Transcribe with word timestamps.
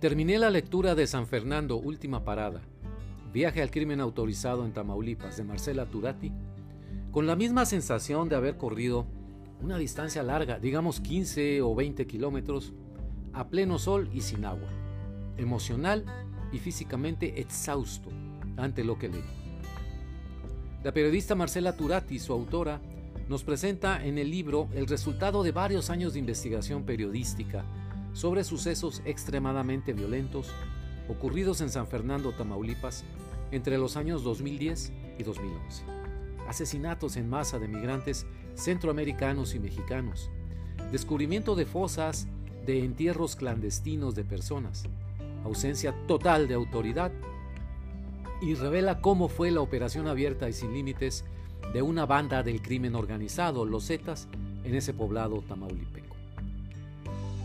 Terminé 0.00 0.38
la 0.38 0.48
lectura 0.48 0.94
de 0.94 1.08
San 1.08 1.26
Fernando, 1.26 1.76
Última 1.76 2.22
Parada, 2.22 2.60
Viaje 3.32 3.62
al 3.62 3.72
Crimen 3.72 4.00
Autorizado 4.00 4.64
en 4.64 4.72
Tamaulipas, 4.72 5.36
de 5.36 5.42
Marcela 5.42 5.86
Turati, 5.86 6.32
con 7.10 7.26
la 7.26 7.34
misma 7.34 7.66
sensación 7.66 8.28
de 8.28 8.36
haber 8.36 8.56
corrido 8.56 9.06
una 9.60 9.76
distancia 9.76 10.22
larga, 10.22 10.60
digamos 10.60 11.00
15 11.00 11.62
o 11.62 11.74
20 11.74 12.06
kilómetros, 12.06 12.74
a 13.32 13.48
pleno 13.48 13.80
sol 13.80 14.08
y 14.14 14.20
sin 14.20 14.44
agua, 14.44 14.68
emocional 15.36 16.04
y 16.52 16.60
físicamente 16.60 17.40
exhausto 17.40 18.10
ante 18.56 18.84
lo 18.84 19.00
que 19.00 19.08
leí. 19.08 19.24
La 20.84 20.92
periodista 20.92 21.34
Marcela 21.34 21.76
Turati, 21.76 22.20
su 22.20 22.32
autora, 22.32 22.80
nos 23.28 23.42
presenta 23.42 24.06
en 24.06 24.18
el 24.18 24.30
libro 24.30 24.68
el 24.74 24.86
resultado 24.86 25.42
de 25.42 25.50
varios 25.50 25.90
años 25.90 26.12
de 26.12 26.20
investigación 26.20 26.84
periodística 26.84 27.64
sobre 28.18 28.42
sucesos 28.42 29.00
extremadamente 29.04 29.92
violentos 29.92 30.50
ocurridos 31.08 31.60
en 31.60 31.70
San 31.70 31.86
Fernando, 31.86 32.32
Tamaulipas, 32.32 33.04
entre 33.52 33.78
los 33.78 33.96
años 33.96 34.24
2010 34.24 34.92
y 35.20 35.22
2011. 35.22 35.84
Asesinatos 36.48 37.16
en 37.16 37.30
masa 37.30 37.60
de 37.60 37.68
migrantes 37.68 38.26
centroamericanos 38.56 39.54
y 39.54 39.60
mexicanos, 39.60 40.32
descubrimiento 40.90 41.54
de 41.54 41.64
fosas 41.64 42.26
de 42.66 42.84
entierros 42.84 43.36
clandestinos 43.36 44.16
de 44.16 44.24
personas, 44.24 44.86
ausencia 45.44 45.94
total 46.08 46.48
de 46.48 46.54
autoridad 46.54 47.12
y 48.42 48.54
revela 48.54 49.00
cómo 49.00 49.28
fue 49.28 49.52
la 49.52 49.60
operación 49.60 50.08
abierta 50.08 50.48
y 50.48 50.52
sin 50.52 50.72
límites 50.72 51.24
de 51.72 51.82
una 51.82 52.04
banda 52.04 52.42
del 52.42 52.62
crimen 52.62 52.96
organizado, 52.96 53.64
los 53.64 53.86
Zetas, 53.86 54.26
en 54.64 54.74
ese 54.74 54.92
poblado 54.92 55.40
tamaulipeco. 55.42 56.17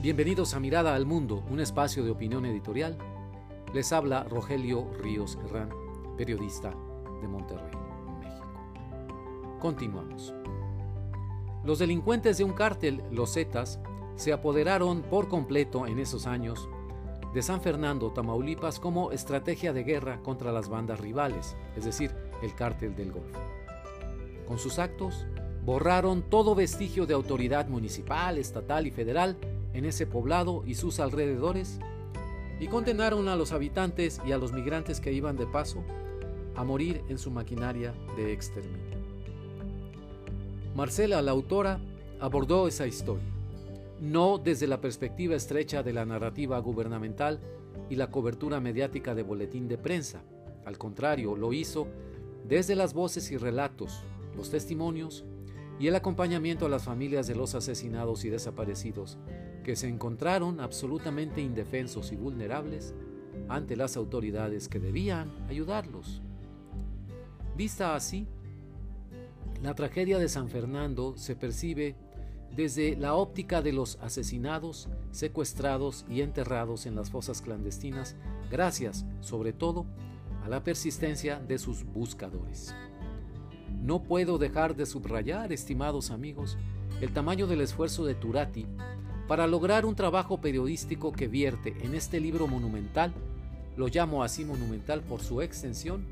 Bienvenidos 0.04 0.54
a 0.54 0.60
Mirada 0.60 0.96
al 0.96 1.06
Mundo, 1.06 1.46
un 1.50 1.62
espacio 1.62 2.04
de 2.04 2.12
opinión 2.12 2.46
editorial. 2.46 2.98
Les 3.74 3.94
habla 3.94 4.26
Rogelio 4.26 4.92
Ríos 5.02 5.40
Herrán, 5.42 5.70
periodista 6.18 6.74
de 7.22 7.28
Monterrey, 7.30 7.72
México. 8.20 9.58
Continuamos. 9.62 10.34
Los 11.64 11.80
delincuentes 11.80 12.38
de 12.38 12.44
un 12.44 12.52
cártel, 12.52 13.02
los 13.12 13.34
Zetas, 13.34 13.80
se 14.18 14.34
apoderaron 14.34 15.04
por 15.04 15.30
completo 15.30 15.88
en 15.88 16.00
esos 16.00 16.28
años 16.28 16.68
de 17.34 17.42
San 17.42 17.62
Fernando, 17.62 18.12
Tamaulipas, 18.12 18.82
como 18.82 19.14
estrategia 19.14 19.72
de 19.72 19.86
guerra 19.86 20.20
contra 20.22 20.52
las 20.52 20.68
bandas 20.68 21.00
rivales, 21.00 21.56
es 21.78 21.86
decir, 21.86 22.14
el 22.42 22.54
cártel 22.56 22.94
del 22.94 23.14
Golfo. 23.14 23.40
Con 24.50 24.60
sus 24.60 24.80
actos, 24.80 25.26
borraron 25.64 26.24
todo 26.24 26.56
vestigio 26.56 27.06
de 27.06 27.14
autoridad 27.14 27.70
municipal, 27.70 28.38
estatal 28.38 28.86
y 28.86 28.92
federal 28.92 29.38
en 29.74 29.86
ese 29.86 30.06
poblado 30.06 30.64
y 30.66 30.76
sus 30.76 31.00
alrededores 31.00 31.80
y 32.60 32.68
condenaron 32.68 33.28
a 33.28 33.36
los 33.36 33.52
habitantes 33.52 34.22
y 34.26 34.32
a 34.32 34.38
los 34.38 34.54
migrantes 34.54 35.00
que 35.00 35.12
iban 35.12 35.36
de 35.36 35.48
paso 35.48 35.84
a 36.56 36.64
morir 36.64 37.04
en 37.10 37.18
su 37.18 37.32
maquinaria 37.32 37.94
de 38.16 38.32
exterminio. 38.32 38.98
Marcela, 40.76 41.22
la 41.22 41.32
autora, 41.32 41.80
abordó 42.20 42.68
esa 42.68 42.88
historia, 42.88 43.26
no 44.00 44.38
desde 44.38 44.68
la 44.68 44.82
perspectiva 44.82 45.36
estrecha 45.36 45.84
de 45.84 45.94
la 45.94 46.06
narrativa 46.06 46.58
gubernamental 46.60 47.40
y 47.90 47.96
la 47.96 48.12
cobertura 48.12 48.60
mediática 48.60 49.14
de 49.14 49.24
boletín 49.24 49.68
de 49.68 49.78
prensa, 49.78 50.24
al 50.66 50.78
contrario, 50.78 51.36
lo 51.36 51.54
hizo 51.54 51.88
desde 52.48 52.76
las 52.76 52.94
voces 52.94 53.32
y 53.32 53.38
relatos, 53.38 54.04
los 54.36 54.50
testimonios 54.50 55.26
y 55.80 55.88
el 55.88 55.96
acompañamiento 55.96 56.66
a 56.66 56.70
las 56.70 56.84
familias 56.84 57.28
de 57.28 57.36
los 57.36 57.56
asesinados 57.56 58.24
y 58.26 58.30
desaparecidos 58.30 59.18
que 59.64 59.76
se 59.76 59.88
encontraron 59.88 60.60
absolutamente 60.60 61.42
indefensos 61.42 62.12
y 62.12 62.16
vulnerables 62.16 62.94
ante 63.50 63.76
las 63.76 63.98
autoridades 63.98 64.68
que 64.68 64.80
debían 64.80 65.32
ayudarlos. 65.48 66.22
Vista 67.56 67.96
así, 67.96 68.28
la 69.62 69.74
tragedia 69.74 70.20
de 70.20 70.30
San 70.30 70.50
Fernando 70.50 71.16
se 71.18 71.36
percibe 71.36 71.96
desde 72.56 72.96
la 72.96 73.16
óptica 73.16 73.62
de 73.62 73.74
los 73.74 73.98
asesinados, 74.02 74.90
secuestrados 75.12 76.06
y 76.10 76.22
enterrados 76.22 76.86
en 76.86 76.96
las 76.96 77.10
fosas 77.10 77.42
clandestinas, 77.42 78.16
gracias, 78.52 79.06
sobre 79.22 79.54
todo, 79.54 79.86
a 80.44 80.50
la 80.50 80.64
persistencia 80.64 81.40
de 81.40 81.58
sus 81.58 81.84
buscadores. 81.84 82.76
No 83.82 84.04
puedo 84.04 84.38
dejar 84.38 84.76
de 84.76 84.86
subrayar, 84.86 85.52
estimados 85.52 86.12
amigos, 86.12 86.58
el 87.02 87.12
tamaño 87.12 87.48
del 87.48 87.62
esfuerzo 87.62 88.06
de 88.06 88.16
Turati 88.16 88.68
para 89.34 89.48
lograr 89.48 89.88
un 89.88 89.96
trabajo 89.96 90.40
periodístico 90.42 91.12
que 91.12 91.28
vierte 91.28 91.76
en 91.82 91.96
este 91.96 92.20
libro 92.20 92.46
monumental, 92.46 93.12
lo 93.76 93.88
llamo 93.88 94.22
así 94.24 94.46
monumental 94.46 95.02
por 95.02 95.22
su 95.22 95.42
extensión 95.42 96.06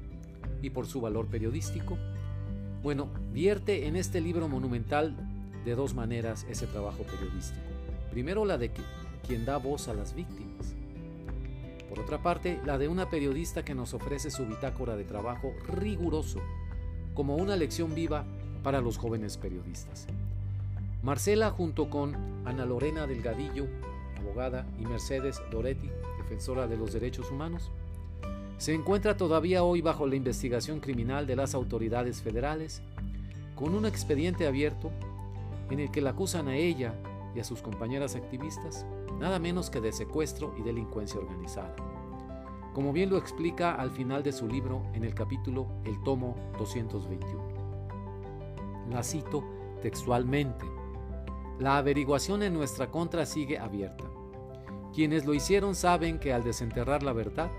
y 0.64 0.72
por 0.72 0.88
su 0.88 1.02
valor 1.02 1.28
periodístico, 1.28 2.00
bueno, 2.82 3.10
vierte 3.32 3.86
en 3.86 3.96
este 3.96 4.22
libro 4.22 4.48
monumental 4.48 5.16
de 5.64 5.76
dos 5.76 5.94
maneras 5.94 6.48
ese 6.50 6.66
trabajo 6.66 7.04
periodístico. 7.04 7.62
Primero 8.10 8.44
la 8.44 8.58
de 8.58 8.72
quien 9.28 9.46
da 9.46 9.58
voz 9.58 9.88
a 9.88 9.94
las 9.94 10.16
víctimas. 10.16 10.74
Por 11.90 12.00
otra 12.00 12.24
parte, 12.24 12.60
la 12.66 12.80
de 12.80 12.88
una 12.88 13.12
periodista 13.12 13.64
que 13.64 13.76
nos 13.76 13.94
ofrece 13.94 14.32
su 14.32 14.48
bitácora 14.48 14.96
de 14.96 15.04
trabajo 15.04 15.54
riguroso, 15.68 16.40
como 17.14 17.36
una 17.36 17.56
lección 17.56 17.94
viva 17.94 18.26
para 18.64 18.82
los 18.82 18.98
jóvenes 18.98 19.38
periodistas. 19.38 20.08
Marcela 21.04 21.50
junto 21.50 21.90
con 21.90 22.16
Ana 22.46 22.66
Lorena 22.66 23.08
Delgadillo, 23.08 23.66
abogada, 24.20 24.68
y 24.80 24.86
Mercedes 24.86 25.42
Doretti, 25.50 25.90
defensora 26.20 26.68
de 26.68 26.78
los 26.78 26.94
derechos 26.94 27.32
humanos, 27.32 27.72
se 28.60 28.76
encuentra 28.76 29.18
todavía 29.18 29.64
hoy 29.64 29.82
bajo 29.82 30.06
la 30.06 30.16
investigación 30.16 30.80
criminal 30.80 31.26
de 31.26 31.36
las 31.36 31.56
autoridades 31.56 32.22
federales, 32.22 32.84
con 33.56 33.74
un 33.74 33.88
expediente 33.88 34.46
abierto 34.46 34.92
en 35.72 35.80
el 35.80 35.90
que 35.90 36.02
la 36.02 36.12
acusan 36.12 36.48
a 36.48 36.56
ella 36.56 36.94
y 37.36 37.40
a 37.40 37.44
sus 37.44 37.64
compañeras 37.64 38.16
activistas, 38.16 38.86
nada 39.20 39.40
menos 39.40 39.72
que 39.72 39.82
de 39.82 39.92
secuestro 39.92 40.54
y 40.60 40.62
delincuencia 40.62 41.20
organizada. 41.20 41.76
Como 42.76 42.94
bien 42.94 43.10
lo 43.10 43.18
explica 43.18 43.74
al 43.74 43.90
final 43.90 44.22
de 44.22 44.34
su 44.34 44.48
libro 44.48 44.84
en 44.94 45.04
el 45.04 45.16
capítulo 45.16 45.66
El 45.84 46.00
tomo 46.04 46.36
221. 46.60 47.42
La 48.92 49.02
cito 49.02 49.44
textualmente. 49.82 50.81
La 51.62 51.78
averiguación 51.78 52.42
en 52.42 52.56
nuestra 52.56 52.88
contra 52.88 53.24
sigue 53.28 53.60
abierta. 53.60 54.06
Quienes 54.96 55.26
lo 55.26 55.36
hicieron 55.36 55.76
saben 55.76 56.18
que 56.18 56.34
al 56.34 56.44
desenterrar 56.44 57.04
la 57.04 57.14
verdad, 57.14 57.52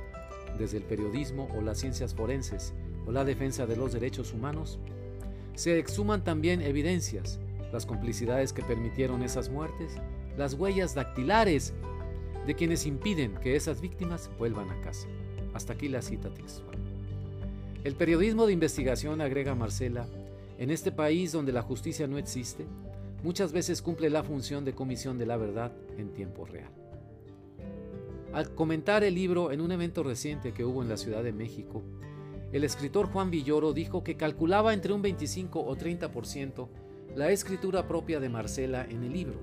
desde 0.58 0.78
el 0.78 0.82
periodismo 0.82 1.48
o 1.56 1.60
las 1.60 1.78
ciencias 1.78 2.12
forenses 2.12 2.74
o 3.06 3.12
la 3.12 3.24
defensa 3.24 3.64
de 3.64 3.76
los 3.76 3.92
derechos 3.92 4.32
humanos, 4.32 4.80
se 5.54 5.78
exhuman 5.78 6.24
también 6.24 6.62
evidencias, 6.62 7.38
las 7.72 7.86
complicidades 7.86 8.52
que 8.52 8.64
permitieron 8.64 9.22
esas 9.22 9.50
muertes, 9.50 9.92
las 10.36 10.54
huellas 10.54 10.96
dactilares 10.96 11.72
de 12.44 12.56
quienes 12.56 12.86
impiden 12.86 13.36
que 13.36 13.54
esas 13.54 13.80
víctimas 13.80 14.32
vuelvan 14.36 14.68
a 14.68 14.80
casa. 14.80 15.06
Hasta 15.54 15.74
aquí 15.74 15.88
la 15.88 16.02
cita 16.02 16.28
textual. 16.34 16.76
El 17.84 17.94
periodismo 17.94 18.46
de 18.46 18.52
investigación, 18.52 19.20
agrega 19.20 19.54
Marcela, 19.54 20.08
en 20.58 20.72
este 20.72 20.90
país 20.90 21.30
donde 21.30 21.52
la 21.52 21.62
justicia 21.62 22.08
no 22.08 22.18
existe, 22.18 22.66
muchas 23.22 23.52
veces 23.52 23.82
cumple 23.82 24.10
la 24.10 24.22
función 24.22 24.64
de 24.64 24.74
comisión 24.74 25.18
de 25.18 25.26
la 25.26 25.36
verdad 25.36 25.72
en 25.96 26.12
tiempo 26.12 26.44
real. 26.44 26.70
Al 28.32 28.54
comentar 28.54 29.04
el 29.04 29.14
libro 29.14 29.52
en 29.52 29.60
un 29.60 29.72
evento 29.72 30.02
reciente 30.02 30.52
que 30.52 30.64
hubo 30.64 30.82
en 30.82 30.88
la 30.88 30.96
Ciudad 30.96 31.22
de 31.22 31.32
México, 31.32 31.82
el 32.52 32.64
escritor 32.64 33.06
Juan 33.06 33.30
Villoro 33.30 33.72
dijo 33.72 34.02
que 34.04 34.16
calculaba 34.16 34.74
entre 34.74 34.92
un 34.92 35.02
25 35.02 35.60
o 35.60 35.76
30% 35.76 36.68
la 37.14 37.30
escritura 37.30 37.86
propia 37.86 38.20
de 38.20 38.28
Marcela 38.28 38.84
en 38.84 39.04
el 39.04 39.12
libro. 39.12 39.38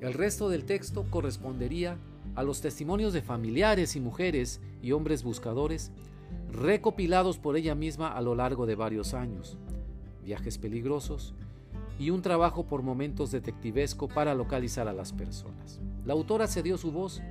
El 0.00 0.12
resto 0.12 0.48
del 0.48 0.64
texto 0.64 1.06
correspondería 1.10 1.98
a 2.34 2.42
los 2.42 2.60
testimonios 2.60 3.12
de 3.12 3.22
familiares 3.22 3.96
y 3.96 4.00
mujeres 4.00 4.60
y 4.82 4.92
hombres 4.92 5.22
buscadores 5.22 5.92
recopilados 6.50 7.38
por 7.38 7.56
ella 7.56 7.74
misma 7.74 8.08
a 8.08 8.20
lo 8.20 8.34
largo 8.34 8.66
de 8.66 8.74
varios 8.74 9.14
años, 9.14 9.56
viajes 10.24 10.58
peligrosos, 10.58 11.34
y 11.98 12.10
un 12.10 12.22
trabajo 12.22 12.64
por 12.66 12.82
momentos 12.82 13.30
detectivesco 13.30 14.08
para 14.08 14.34
localizar 14.34 14.88
a 14.88 14.92
las 14.92 15.12
personas. 15.12 15.80
La 16.04 16.12
autora 16.12 16.46
cedió 16.46 16.76
su 16.76 16.92
voz 16.92 17.22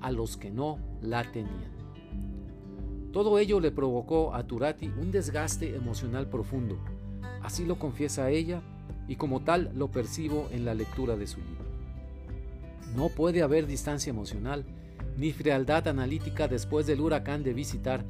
a 0.00 0.10
los 0.10 0.36
que 0.36 0.50
no 0.50 0.78
la 1.00 1.30
tenían. 1.30 1.80
Todo 3.12 3.38
ello 3.38 3.58
le 3.60 3.72
provocó 3.72 4.34
a 4.34 4.46
Turati 4.46 4.88
un 4.88 5.10
desgaste 5.10 5.74
emocional 5.74 6.28
profundo. 6.28 6.78
Así 7.42 7.64
lo 7.64 7.78
confiesa 7.78 8.30
ella 8.30 8.62
y 9.08 9.16
como 9.16 9.40
tal 9.40 9.72
lo 9.74 9.90
percibo 9.90 10.48
en 10.52 10.64
la 10.64 10.74
lectura 10.74 11.16
de 11.16 11.26
su 11.26 11.40
libro. 11.40 11.64
No 12.94 13.08
puede 13.08 13.42
haber 13.42 13.66
distancia 13.66 14.10
emocional 14.10 14.64
ni 15.16 15.32
frialdad 15.32 15.88
analítica 15.88 16.46
después 16.46 16.86
del 16.86 17.00
huracán 17.00 17.42
de 17.42 17.52
visitar 17.52 18.04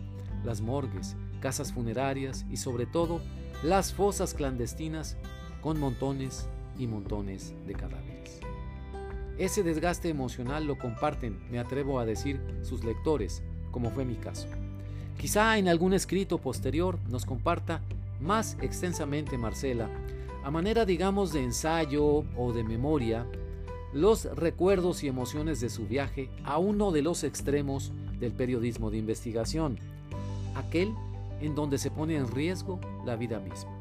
las 0.44 0.60
morgues, 0.60 1.16
casas 1.40 1.72
funerarias 1.72 2.44
y 2.50 2.58
sobre 2.58 2.86
todo 2.86 3.20
las 3.62 3.92
fosas 3.92 4.34
clandestinas 4.34 5.16
con 5.62 5.78
montones 5.78 6.48
y 6.78 6.86
montones 6.86 7.54
de 7.66 7.74
cadáveres. 7.74 8.40
ese 9.38 9.62
desgaste 9.62 10.08
emocional 10.08 10.66
lo 10.66 10.76
comparten, 10.78 11.38
me 11.50 11.58
atrevo 11.58 11.98
a 11.98 12.04
decir, 12.04 12.40
sus 12.62 12.84
lectores, 12.84 13.42
como 13.70 13.90
fue 13.90 14.04
mi 14.04 14.16
caso. 14.16 14.48
Quizá 15.18 15.58
en 15.58 15.68
algún 15.68 15.92
escrito 15.92 16.38
posterior 16.38 16.98
nos 17.08 17.24
comparta 17.24 17.80
más 18.20 18.56
extensamente 18.60 19.38
Marcela, 19.38 19.88
a 20.44 20.50
manera 20.50 20.84
digamos 20.84 21.32
de 21.32 21.42
ensayo 21.42 22.24
o 22.36 22.52
de 22.52 22.64
memoria, 22.64 23.26
los 23.92 24.24
recuerdos 24.36 25.02
y 25.02 25.08
emociones 25.08 25.60
de 25.60 25.68
su 25.68 25.86
viaje 25.86 26.30
a 26.44 26.58
uno 26.58 26.92
de 26.92 27.02
los 27.02 27.24
extremos 27.24 27.92
del 28.18 28.32
periodismo 28.32 28.90
de 28.90 28.98
investigación, 28.98 29.78
aquel 30.54 30.94
en 31.40 31.54
donde 31.54 31.78
se 31.78 31.90
pone 31.90 32.16
en 32.16 32.30
riesgo 32.30 32.78
la 33.04 33.16
vida 33.16 33.40
misma. 33.40 33.79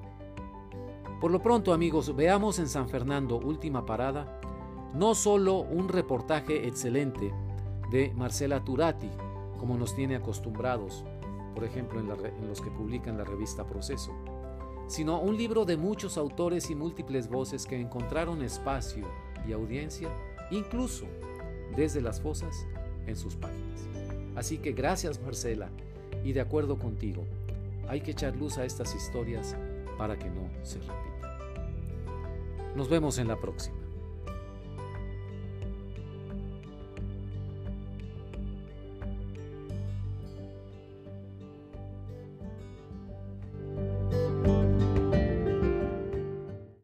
Por 1.20 1.32
lo 1.32 1.42
pronto 1.42 1.74
amigos, 1.74 2.16
veamos 2.16 2.60
en 2.60 2.70
San 2.70 2.88
Fernando, 2.88 3.38
última 3.38 3.86
parada, 3.86 4.40
no 4.94 5.14
solo 5.16 5.60
un 5.60 5.90
reportaje 5.90 6.66
excelente 6.66 7.34
de 7.92 8.14
Marcela 8.16 8.64
Turati, 8.64 9.10
como 9.58 9.78
nos 9.78 9.94
tiene 9.94 10.16
acostumbrados, 10.16 11.04
por 11.54 11.66
ejemplo 11.66 12.00
en, 12.00 12.10
en 12.10 12.48
los 12.48 12.62
que 12.62 12.72
publican 12.72 13.18
la 13.18 13.26
revista 13.26 13.68
Proceso, 13.68 14.14
sino 14.88 15.20
un 15.20 15.36
libro 15.36 15.66
de 15.66 15.76
muchos 15.76 16.18
autores 16.18 16.70
y 16.70 16.76
múltiples 16.76 17.28
voces 17.28 17.66
que 17.66 17.78
encontraron 17.78 18.42
espacio 18.42 19.06
y 19.46 19.52
audiencia, 19.52 20.08
incluso 20.52 21.06
desde 21.76 22.00
las 22.00 22.22
fosas 22.22 22.66
en 23.08 23.18
sus 23.18 23.36
páginas. 23.36 23.86
Así 24.38 24.58
que 24.58 24.72
gracias 24.72 25.22
Marcela, 25.22 25.70
y 26.24 26.32
de 26.32 26.40
acuerdo 26.40 26.80
contigo, 26.80 27.26
hay 27.90 28.00
que 28.00 28.12
echar 28.12 28.38
luz 28.38 28.58
a 28.58 28.64
estas 28.64 28.96
historias 28.96 29.58
para 30.00 30.18
que 30.18 30.30
no 30.30 30.50
se 30.64 30.80
repitan. 30.80 31.38
Nos 32.74 32.88
vemos 32.88 33.20
en 33.20 33.28
la 33.28 33.36
próxima. 33.36 33.79